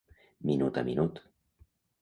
[0.49, 1.23] Minut a minut.